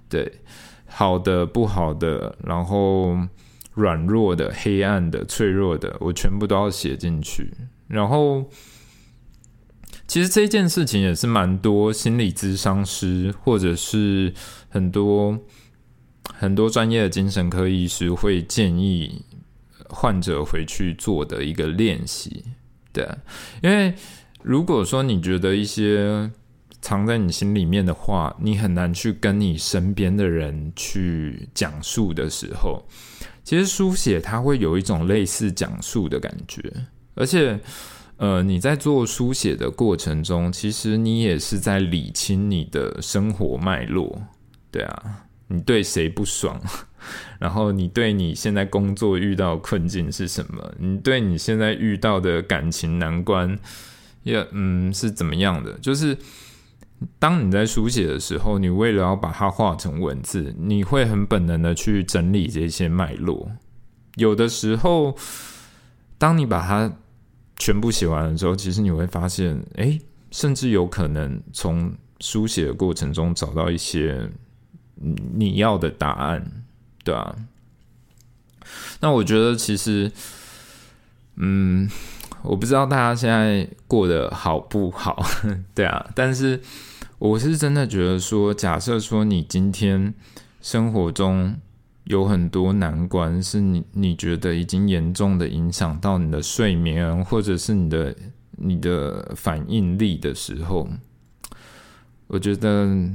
[0.08, 0.32] 对
[0.86, 3.18] 好的、不好的，然后
[3.74, 7.52] 软弱的、黑暗的、脆弱的，我全部都要写进去，
[7.88, 8.48] 然后。
[10.06, 14.32] 其实这件事情也是蛮多心理咨商师，或者是
[14.70, 15.39] 很多
[16.36, 19.24] 很多专业的精神科医师会建议
[19.89, 22.43] 患者回去做的一个练习。
[22.91, 23.08] 对，
[23.64, 23.95] 因为
[24.43, 26.30] 如果说你觉得一些
[26.82, 32.86] 藏在你心里面的话，你很难去跟你身边的人去讲述的时候，
[33.43, 36.72] 其实书写它会有一种类似讲述的感觉，
[37.16, 37.60] 而且。
[38.18, 44.22] 呃，你在做书写的过程中，其实你也是在理清你的生活脉络，
[44.72, 46.61] 对啊，你对谁不爽，
[47.39, 50.74] 然后你对你现在工作遇到困境是什么？
[50.80, 53.59] 你对你现在遇到的感情难关，
[54.24, 55.74] 也嗯是怎么样的？
[55.80, 56.18] 就是
[57.20, 63.51] 当你在书写的时候，你为了要把它化成文字，你会很本能的去整理这些脉络。
[64.16, 65.18] 有的时候，
[66.18, 66.93] 当你把它
[67.64, 69.97] 全部写完了之后，其实你会发现，哎，
[70.32, 74.30] 甚至有可能从书写的过程中找到一些
[75.34, 76.45] 你要的答案，
[77.05, 77.34] 对啊。
[78.99, 80.11] 那我觉得，其实，
[81.36, 81.89] 嗯，
[82.41, 85.26] 我不知道大家现在过得好不好，
[85.74, 86.59] 对啊，但是
[87.18, 90.14] 我是真的觉得说，假设说你今天
[90.61, 91.55] 生活中
[92.06, 98.16] 有很多难关，是你你觉得已经严重的影响到你的睡眠，或者是你的
[98.58, 100.88] 你的反应力的时候，
[102.28, 103.10] 我觉得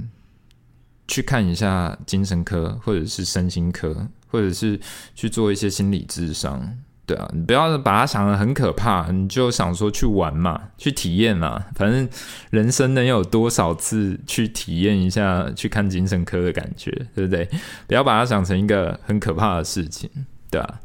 [1.06, 4.80] 去看一下精神科，或者是身心科，或者是
[5.14, 6.78] 去做一些心理智商。
[7.08, 12.06] 对啊，你不要把它想的很可怕，你就想说去玩嘛，去体验嘛，反正
[12.50, 17.48] 人生能有多少次去体验一下去看精神科的感觉，对不对？
[17.86, 20.10] 不要把它想成一个很可怕的事情，
[20.50, 20.80] 对啊。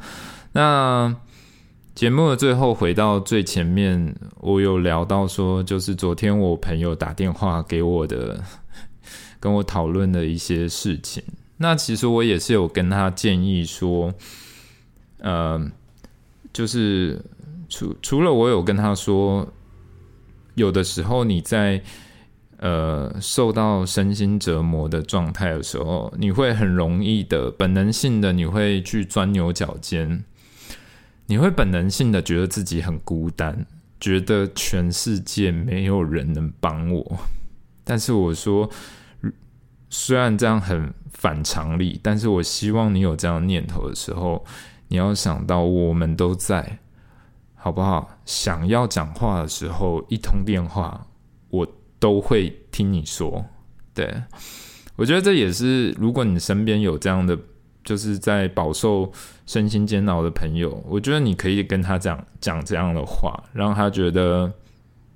[0.54, 1.14] 那
[1.94, 8.42] 节目的最后回到最前面，我有聊到说，就是昨天我朋友打电话给我的，
[9.42, 11.22] 跟我讨论的一些事情。
[11.58, 14.14] 那其实我也是有跟他建议说，
[15.20, 15.62] 呃。
[16.54, 17.20] 就是
[17.68, 19.52] 除除了我有跟他说，
[20.54, 21.82] 有的时候你在
[22.58, 30.24] 呃受到身心折磨的状态的时候，你会很容易的本能性的你会去钻牛角尖，
[31.26, 33.66] 你会本能性的觉得自己很孤单，
[34.00, 37.18] 觉得全世界没有人能帮我。
[37.84, 38.70] 但是我说，
[39.90, 44.46] 虽然这样很反常理，但是我希望你有这样念头的时候。
[44.94, 46.78] 你要想到我们都在，
[47.56, 48.16] 好不好？
[48.26, 51.08] 想要讲话的时候，一通电话，
[51.50, 51.68] 我
[51.98, 53.44] 都会听你说。
[53.96, 54.22] 对，
[54.96, 57.36] 我觉得这也是，如果你身边有这样的，
[57.84, 59.12] 就是在饱受
[59.48, 64.54] 身心煎熬的朋友，我觉得你可以跟他讲讲这样的话，让他觉得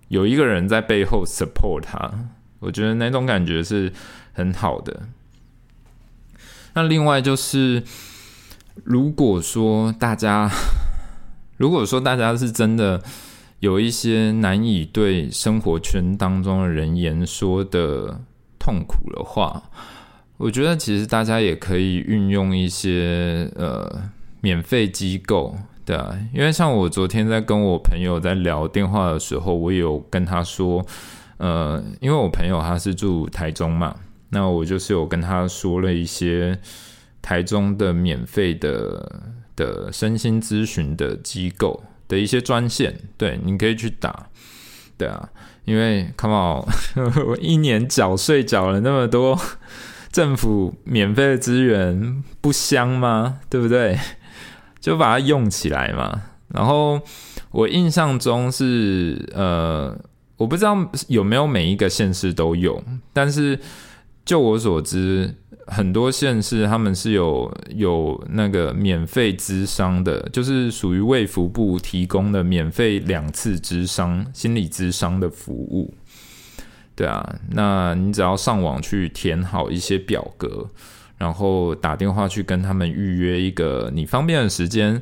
[0.08, 2.12] 有一个人在背后 support 他。
[2.58, 3.94] 我觉得那种感觉是
[4.34, 5.04] 很好的。
[6.74, 7.84] 那另外就是。
[8.84, 10.50] 如果说大家，
[11.58, 13.02] 如果说大家是真的
[13.60, 18.22] 有一些难以对生活圈当中的人言说的
[18.60, 19.64] 痛苦的话，
[20.38, 24.04] 我觉得其实大家也可以运用一些呃
[24.42, 30.86] 免费机构，对啊，因为像我昨天在跟我朋友在聊电话的时候，我有跟他说，
[31.38, 33.96] 呃，因为我朋友他是住台中嘛，
[34.30, 36.60] 那我就是有跟他说了一些。
[37.28, 39.22] 台中的免费的
[39.54, 44.28] 的身心咨询的机构的一些专线，对，你可以去打，
[44.98, 45.28] 对啊，
[45.66, 46.64] 因为 Come on，
[47.28, 49.38] 我一年缴税缴了那么多，
[50.10, 53.42] 政府免费的资源不香吗？
[53.50, 54.00] 对不对？
[54.80, 56.22] 就把它用起来嘛。
[56.54, 57.02] 然后
[57.52, 59.94] 我印象中是，呃，
[60.38, 60.78] 我不知道
[61.10, 63.60] 有没有每一个县市都有，但是
[64.24, 65.36] 就我所知。
[65.68, 75.94] 很多县市他们是有有那个免费咨商的，就是属于卫福部提供的免费两次咨商心理咨商的服务。
[76.96, 80.68] 对啊，那你只要上网去填好一些表格，
[81.18, 85.00] 然后打电话去跟他们预约一个你方便的时间，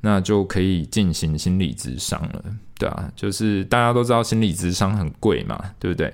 [0.00, 2.44] 那就可以进行心理咨商了。
[2.78, 6.12] 对啊，就是大家都知道心理咨商很贵嘛，对不对？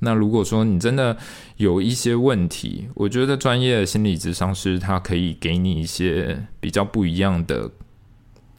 [0.00, 1.16] 那如果说你真的
[1.56, 7.68] 有一些问题，我觉得专业的心理咨商师他可以给你一些比较不一样的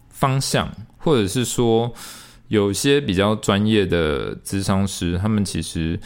[0.10, 1.94] 方向，或者是说
[2.50, 5.98] 有些比较专业的咨商师，他们其实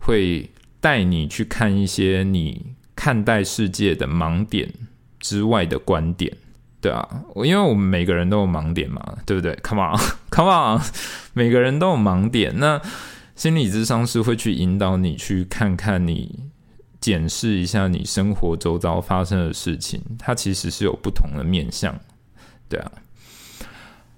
[0.00, 4.68] 会带你去看一些你看待世界的盲点
[5.20, 6.36] 之外的观点，
[6.80, 10.82] 对啊，因为我们每个人都有盲点嘛，对不对？Come on，Come on，
[11.32, 12.82] 每个人都有盲点，那。
[13.40, 16.50] 心理智商是会去引导你去看看你
[17.00, 21.98] 检视一下你生活周遭发生的事情，它其实是有不同的面向，
[22.68, 22.92] 对啊。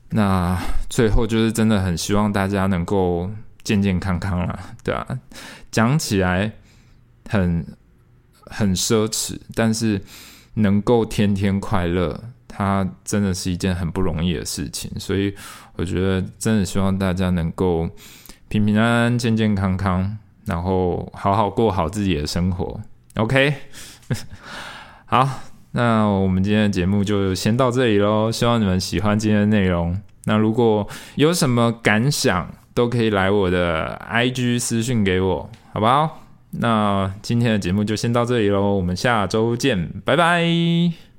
[0.09, 0.61] 那
[0.91, 3.31] 最后就是真的很希望大家能够
[3.63, 5.07] 健健康康啦，对啊。
[5.71, 6.51] 讲起来
[7.29, 7.65] 很
[8.47, 10.03] 很奢侈，但是
[10.55, 14.91] 能够天天快乐，它真的是一件很不容易的事情。
[14.99, 15.33] 所以
[15.77, 17.89] 我觉得真的希望大家能够。
[18.53, 22.79] 平平安安、健健康康，然后好好过好自己的生活。
[23.15, 23.55] OK，
[25.07, 25.27] 好，
[25.71, 28.31] 那我们今天的节目就先到这里喽。
[28.31, 29.99] 希望你们喜欢今天的内容。
[30.25, 36.21] 那如果有什么感想，都可以来我的 IG 私讯给我，好不好？
[36.51, 41.12] 那今天的节目就先到这里喽，我们下周见，拜拜。